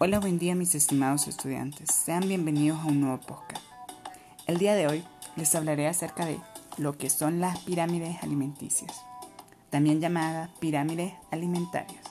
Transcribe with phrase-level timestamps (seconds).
[0.00, 1.88] Hola, buen día mis estimados estudiantes.
[1.88, 3.62] Sean bienvenidos a un nuevo podcast.
[4.48, 5.04] El día de hoy
[5.36, 6.40] les hablaré acerca de
[6.78, 8.90] lo que son las pirámides alimenticias,
[9.70, 12.02] también llamadas pirámides alimentarias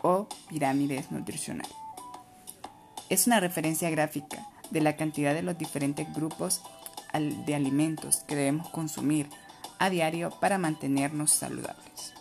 [0.00, 1.74] o pirámides nutricionales.
[3.10, 6.62] Es una referencia gráfica de la cantidad de los diferentes grupos
[7.12, 9.28] de alimentos que debemos consumir
[9.78, 12.14] a diario para mantenernos saludables.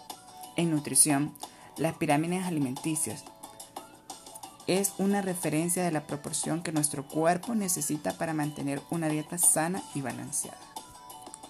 [0.58, 1.34] En nutrición,
[1.78, 3.24] las pirámides alimenticias
[4.68, 9.84] es una referencia de la proporción que nuestro cuerpo necesita para mantener una dieta sana
[9.94, 10.58] y balanceada.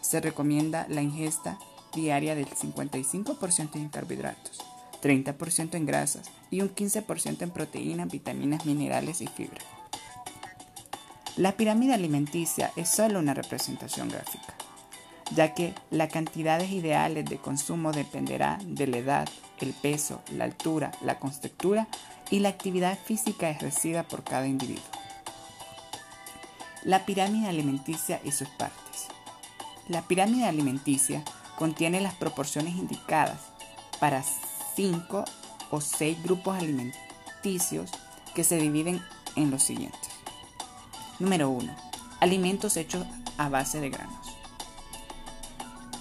[0.02, 1.58] Se recomienda la ingesta
[1.94, 4.62] diaria del 55% en carbohidratos,
[5.02, 9.62] 30% en grasas y un 15% en proteínas, vitaminas, minerales y fibra.
[11.38, 14.54] La pirámide alimenticia es solo una representación gráfica,
[15.34, 20.92] ya que las cantidades ideales de consumo dependerá de la edad, el peso, la altura,
[21.02, 21.88] la contextura
[22.30, 24.84] y la actividad física ejercida por cada individuo.
[26.84, 29.08] La pirámide alimenticia y sus partes.
[29.88, 31.24] La pirámide alimenticia
[31.58, 33.40] contiene las proporciones indicadas
[34.00, 34.24] para
[34.76, 35.26] cinco
[35.72, 37.92] o seis grupos alimenticios
[38.34, 39.02] que se dividen
[39.36, 40.12] en los siguientes.
[41.20, 41.74] Número 1.
[42.20, 43.06] Alimentos hechos
[43.38, 44.36] a base de granos.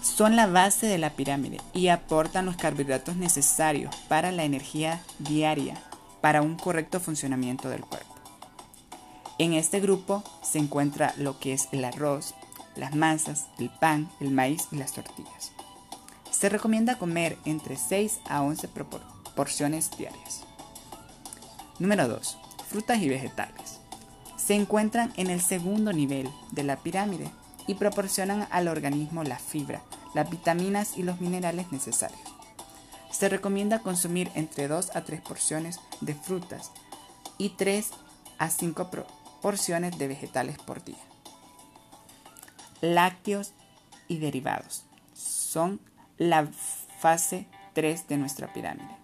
[0.03, 5.77] Son la base de la pirámide y aportan los carbohidratos necesarios para la energía diaria
[6.25, 8.15] para un correcto funcionamiento del cuerpo.
[9.39, 12.35] En este grupo se encuentra lo que es el arroz,
[12.77, 15.53] las masas, el pan, el maíz y las tortillas.
[16.31, 18.71] Se recomienda comer entre 6 a 11
[19.37, 20.45] porciones diarias.
[21.79, 22.39] Número 2.
[22.71, 23.81] Frutas y vegetales.
[24.39, 27.31] Se encuentran en el segundo nivel de la pirámide
[27.67, 29.83] y proporcionan al organismo la fibra,
[30.15, 32.34] las vitaminas y los minerales necesarios.
[33.25, 36.73] Se recomienda consumir entre 2 a 3 porciones de frutas
[37.39, 37.91] y 3
[38.37, 38.91] a 5
[39.41, 41.03] porciones de vegetales por día.
[42.83, 43.55] Lácteos
[44.09, 44.85] y derivados
[45.15, 45.81] son
[46.19, 46.47] la
[46.99, 48.95] fase 3 de nuestra pirámide.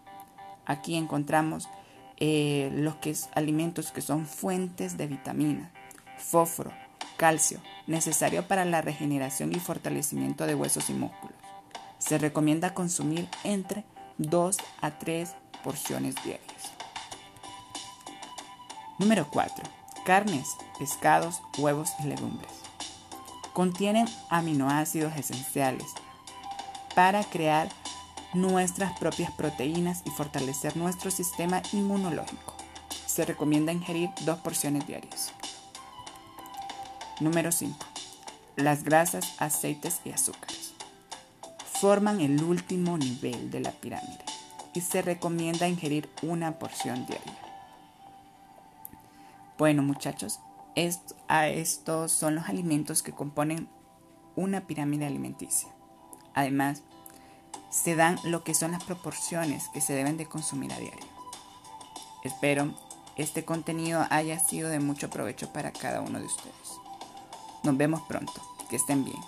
[0.66, 1.70] Aquí encontramos
[2.18, 5.70] eh, los que alimentos que son fuentes de vitamina,
[6.18, 6.72] fósforo,
[7.16, 11.38] calcio, necesario para la regeneración y fortalecimiento de huesos y músculos.
[11.96, 13.86] Se recomienda consumir entre
[14.20, 16.72] 2 a 3 porciones diarias.
[18.98, 19.64] Número 4.
[20.04, 20.46] Carnes,
[20.78, 22.52] pescados, huevos y legumbres.
[23.54, 25.86] Contienen aminoácidos esenciales
[26.94, 27.70] para crear
[28.34, 32.54] nuestras propias proteínas y fortalecer nuestro sistema inmunológico.
[33.06, 35.32] Se recomienda ingerir dos porciones diarias.
[37.20, 37.74] Número 5.
[38.56, 40.69] Las grasas, aceites y azúcares
[41.80, 44.24] forman el último nivel de la pirámide
[44.74, 47.38] y se recomienda ingerir una porción diaria.
[49.56, 50.40] Bueno muchachos,
[50.74, 53.68] estos son los alimentos que componen
[54.36, 55.70] una pirámide alimenticia.
[56.34, 56.82] Además,
[57.70, 61.06] se dan lo que son las proporciones que se deben de consumir a diario.
[62.24, 62.74] Espero
[63.16, 66.78] este contenido haya sido de mucho provecho para cada uno de ustedes.
[67.64, 68.32] Nos vemos pronto.
[68.68, 69.18] Que estén bien.